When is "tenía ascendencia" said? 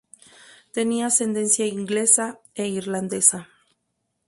0.75-1.67